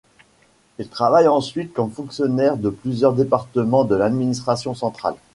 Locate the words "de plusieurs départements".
2.57-3.83